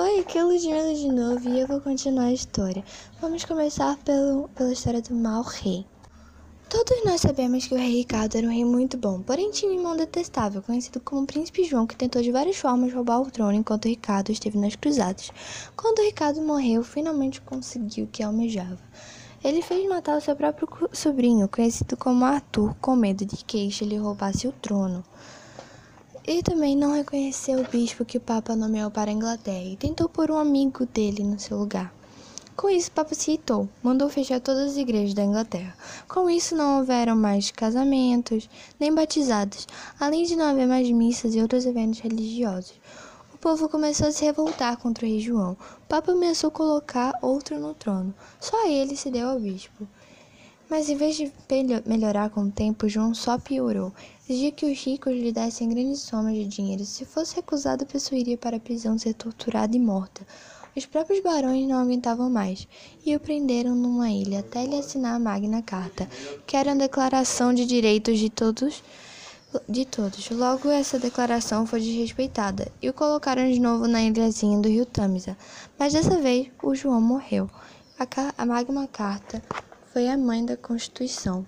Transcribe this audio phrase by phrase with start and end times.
[0.00, 2.84] Oi, aqui é de novo e eu vou continuar a história.
[3.20, 5.84] Vamos começar pelo, pela história do mau rei.
[6.70, 9.74] Todos nós sabemos que o rei Ricardo era um rei muito bom, porém tinha um
[9.74, 13.88] irmão detestável, conhecido como Príncipe João, que tentou de várias formas roubar o trono enquanto
[13.88, 15.32] Ricardo esteve nas cruzadas.
[15.74, 18.78] Quando Ricardo morreu, finalmente conseguiu o que almejava.
[19.42, 23.84] Ele fez matar o seu próprio sobrinho, conhecido como Arthur, com medo de que este
[23.84, 25.02] lhe roubasse o trono.
[26.30, 30.10] E também não reconheceu o bispo que o Papa nomeou para a Inglaterra e tentou
[30.10, 31.90] pôr um amigo dele no seu lugar.
[32.54, 35.74] Com isso, o Papa se irritou, mandou fechar todas as igrejas da Inglaterra.
[36.06, 38.46] Com isso, não houveram mais casamentos,
[38.78, 39.66] nem batizados,
[39.98, 42.74] além de não haver mais missas e outros eventos religiosos.
[43.32, 45.52] O povo começou a se revoltar contra o rei João.
[45.52, 48.14] O Papa ameaçou colocar outro no trono.
[48.38, 49.88] Só ele se deu ao bispo.
[50.70, 51.32] Mas em vez de
[51.86, 53.92] melhorar com o tempo, João só piorou.
[54.28, 56.84] Exigia que os ricos lhe dessem grandes somas de dinheiro.
[56.84, 60.26] Se fosse recusado, a pessoa iria para a prisão ser torturada e morta.
[60.76, 62.68] Os próprios barões não aguentavam mais
[63.04, 66.06] e o prenderam numa ilha até ele assinar a Magna Carta,
[66.46, 68.82] que era uma declaração de direitos de todos
[69.66, 70.28] de todos.
[70.30, 75.36] Logo, essa declaração foi desrespeitada e o colocaram de novo na ilhazinha do rio Tamisa.
[75.78, 77.50] Mas dessa vez, o João morreu.
[77.98, 79.42] A, a Magna Carta
[79.98, 81.44] foi a mãe da Constituição.